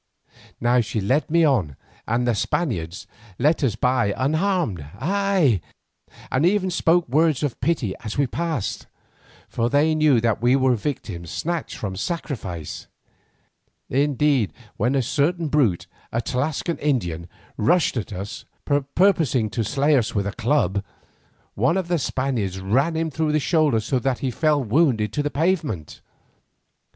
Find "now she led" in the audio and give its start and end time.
0.59-1.29